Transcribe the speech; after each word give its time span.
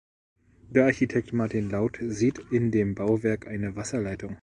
Der 0.71 0.85
Architekt 0.85 1.31
Martin 1.31 1.69
Lauth 1.69 1.99
sieht 2.01 2.39
in 2.51 2.71
dem 2.71 2.95
Bauwerk 2.95 3.45
eine 3.45 3.75
Wasserleitung. 3.75 4.37